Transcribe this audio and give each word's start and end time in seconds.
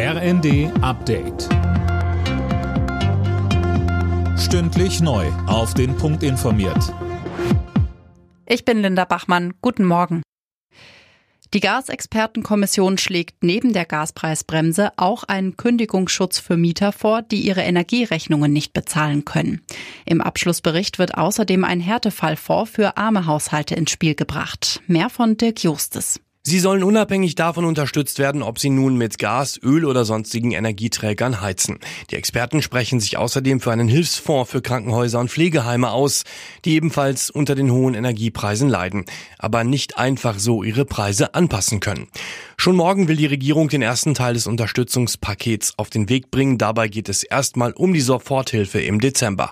RND 0.00 0.70
Update. 0.80 1.48
Stündlich 4.38 5.00
neu. 5.00 5.26
Auf 5.48 5.74
den 5.74 5.96
Punkt 5.96 6.22
informiert. 6.22 6.94
Ich 8.46 8.64
bin 8.64 8.80
Linda 8.80 9.04
Bachmann. 9.04 9.54
Guten 9.60 9.84
Morgen. 9.84 10.22
Die 11.52 11.58
Gasexpertenkommission 11.58 12.96
schlägt 12.98 13.42
neben 13.42 13.72
der 13.72 13.86
Gaspreisbremse 13.86 14.92
auch 14.96 15.24
einen 15.24 15.56
Kündigungsschutz 15.56 16.38
für 16.38 16.56
Mieter 16.56 16.92
vor, 16.92 17.22
die 17.22 17.40
ihre 17.40 17.62
Energierechnungen 17.62 18.52
nicht 18.52 18.72
bezahlen 18.72 19.24
können. 19.24 19.62
Im 20.06 20.20
Abschlussbericht 20.20 21.00
wird 21.00 21.16
außerdem 21.16 21.64
ein 21.64 21.80
Härtefallfonds 21.80 22.70
für 22.70 22.96
arme 22.98 23.26
Haushalte 23.26 23.74
ins 23.74 23.90
Spiel 23.90 24.14
gebracht. 24.14 24.80
Mehr 24.86 25.10
von 25.10 25.36
Dirk 25.36 25.64
Justes. 25.64 26.20
Sie 26.42 26.60
sollen 26.60 26.82
unabhängig 26.82 27.34
davon 27.34 27.66
unterstützt 27.66 28.18
werden, 28.18 28.42
ob 28.42 28.58
sie 28.58 28.70
nun 28.70 28.96
mit 28.96 29.18
Gas, 29.18 29.60
Öl 29.62 29.84
oder 29.84 30.04
sonstigen 30.04 30.52
Energieträgern 30.52 31.42
heizen. 31.42 31.78
Die 32.10 32.16
Experten 32.16 32.62
sprechen 32.62 33.00
sich 33.00 33.18
außerdem 33.18 33.60
für 33.60 33.70
einen 33.70 33.88
Hilfsfonds 33.88 34.50
für 34.50 34.62
Krankenhäuser 34.62 35.20
und 35.20 35.30
Pflegeheime 35.30 35.90
aus, 35.90 36.24
die 36.64 36.74
ebenfalls 36.74 37.28
unter 37.28 37.54
den 37.54 37.70
hohen 37.70 37.94
Energiepreisen 37.94 38.68
leiden, 38.68 39.04
aber 39.38 39.62
nicht 39.64 39.98
einfach 39.98 40.38
so 40.38 40.62
ihre 40.62 40.86
Preise 40.86 41.34
anpassen 41.34 41.80
können. 41.80 42.08
Schon 42.56 42.76
morgen 42.76 43.08
will 43.08 43.16
die 43.16 43.26
Regierung 43.26 43.68
den 43.68 43.82
ersten 43.82 44.14
Teil 44.14 44.34
des 44.34 44.46
Unterstützungspakets 44.46 45.74
auf 45.76 45.90
den 45.90 46.08
Weg 46.08 46.30
bringen. 46.30 46.56
Dabei 46.56 46.88
geht 46.88 47.10
es 47.10 47.24
erstmal 47.24 47.72
um 47.72 47.92
die 47.92 48.00
Soforthilfe 48.00 48.80
im 48.80 49.00
Dezember. 49.00 49.50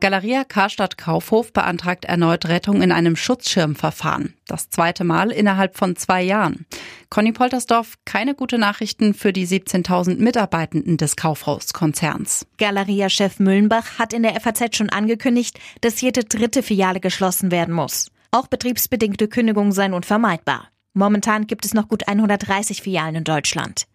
Galeria 0.00 0.44
Karstadt 0.44 0.96
Kaufhof 0.96 1.52
beantragt 1.52 2.06
erneut 2.06 2.46
Rettung 2.46 2.80
in 2.80 2.90
einem 2.90 3.16
Schutzschirmverfahren. 3.16 4.34
Das 4.46 4.70
zweite 4.70 5.04
Mal 5.04 5.30
innerhalb 5.30 5.76
von 5.76 5.94
zwei 5.94 6.22
Jahren. 6.22 6.64
Conny 7.10 7.32
Poltersdorf, 7.32 7.96
keine 8.06 8.34
gute 8.34 8.56
Nachrichten 8.56 9.12
für 9.12 9.32
die 9.32 9.46
17.000 9.46 10.16
Mitarbeitenden 10.16 10.96
des 10.96 11.16
Kaufhauskonzerns. 11.16 12.46
Galeria-Chef 12.56 13.38
Müllenbach 13.38 13.98
hat 13.98 14.14
in 14.14 14.22
der 14.22 14.40
FAZ 14.40 14.76
schon 14.76 14.88
angekündigt, 14.88 15.60
dass 15.82 16.00
jede 16.00 16.24
dritte 16.24 16.62
Filiale 16.62 17.00
geschlossen 17.00 17.50
werden 17.50 17.74
muss. 17.74 18.10
Auch 18.30 18.46
betriebsbedingte 18.46 19.28
Kündigungen 19.28 19.72
seien 19.72 19.92
unvermeidbar. 19.92 20.68
Momentan 20.94 21.46
gibt 21.46 21.66
es 21.66 21.74
noch 21.74 21.88
gut 21.88 22.08
130 22.08 22.82
Filialen 22.82 23.16
in 23.16 23.24
Deutschland. 23.24 23.86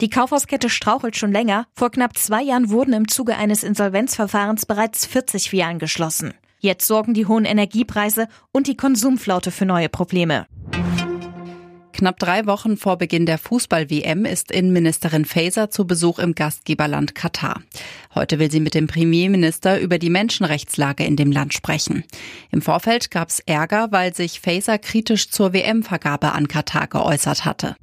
Die 0.00 0.08
Kaufhauskette 0.08 0.70
strauchelt 0.70 1.16
schon 1.16 1.30
länger. 1.30 1.66
Vor 1.74 1.90
knapp 1.90 2.16
zwei 2.16 2.42
Jahren 2.42 2.70
wurden 2.70 2.94
im 2.94 3.08
Zuge 3.08 3.36
eines 3.36 3.62
Insolvenzverfahrens 3.62 4.64
bereits 4.64 5.04
40 5.04 5.50
Filialen 5.50 5.78
geschlossen. 5.78 6.32
Jetzt 6.58 6.86
sorgen 6.86 7.12
die 7.12 7.26
hohen 7.26 7.44
Energiepreise 7.44 8.26
und 8.50 8.66
die 8.66 8.76
Konsumflaute 8.76 9.50
für 9.50 9.66
neue 9.66 9.90
Probleme. 9.90 10.46
Knapp 11.92 12.18
drei 12.18 12.46
Wochen 12.46 12.78
vor 12.78 12.96
Beginn 12.96 13.26
der 13.26 13.36
Fußball-WM 13.36 14.24
ist 14.24 14.50
Innenministerin 14.50 15.26
Faeser 15.26 15.68
zu 15.68 15.86
Besuch 15.86 16.18
im 16.18 16.34
Gastgeberland 16.34 17.14
Katar. 17.14 17.60
Heute 18.14 18.38
will 18.38 18.50
sie 18.50 18.60
mit 18.60 18.72
dem 18.72 18.86
Premierminister 18.86 19.78
über 19.78 19.98
die 19.98 20.08
Menschenrechtslage 20.08 21.04
in 21.04 21.16
dem 21.16 21.30
Land 21.30 21.52
sprechen. 21.52 22.04
Im 22.50 22.62
Vorfeld 22.62 23.10
gab 23.10 23.28
es 23.28 23.40
Ärger, 23.40 23.88
weil 23.90 24.14
sich 24.14 24.40
Faeser 24.40 24.78
kritisch 24.78 25.30
zur 25.30 25.52
WM-Vergabe 25.52 26.32
an 26.32 26.48
Katar 26.48 26.86
geäußert 26.86 27.44
hatte. 27.44 27.76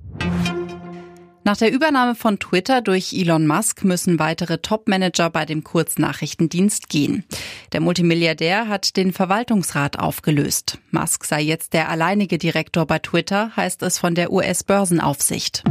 Nach 1.47 1.55
der 1.55 1.71
Übernahme 1.71 2.13
von 2.13 2.39
Twitter 2.39 2.81
durch 2.81 3.13
Elon 3.13 3.47
Musk 3.47 3.85
müssen 3.85 4.19
weitere 4.19 4.57
Top-Manager 4.57 5.29
bei 5.29 5.45
dem 5.45 5.63
Kurznachrichtendienst 5.63 6.89
gehen. 6.89 7.23
Der 7.71 7.79
Multimilliardär 7.79 8.67
hat 8.67 8.97
den 8.97 9.13
Verwaltungsrat 9.13 9.97
aufgelöst. 9.97 10.77
Musk 10.91 11.23
sei 11.23 11.41
jetzt 11.41 11.71
der 11.71 11.87
alleinige 11.87 12.37
Direktor 12.37 12.85
bei 12.85 12.99
Twitter, 12.99 13.55
heißt 13.55 13.81
es 13.83 13.97
von 13.97 14.13
der 14.13 14.33
US-Börsenaufsicht. 14.33 15.63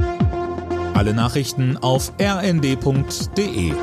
Alle 0.94 1.12
Nachrichten 1.12 1.77
auf 1.77 2.11
rnd.de 2.18 3.74